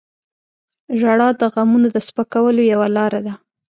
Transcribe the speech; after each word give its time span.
•ژړا 0.99 1.29
د 1.39 1.41
غمونو 1.53 1.87
د 1.95 1.97
سپکولو 2.07 2.61
یوه 2.71 2.87
لاره 2.97 3.19
ده. 3.25 3.33